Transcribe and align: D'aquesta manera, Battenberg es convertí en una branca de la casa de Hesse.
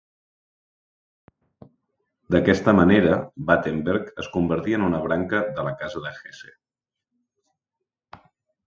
D'aquesta 2.35 2.73
manera, 2.79 3.19
Battenberg 3.51 4.11
es 4.25 4.33
convertí 4.39 4.77
en 4.79 4.87
una 4.89 5.03
branca 5.07 5.45
de 5.61 5.69
la 5.71 5.77
casa 5.85 6.05
de 6.09 6.17
Hesse. 6.17 6.57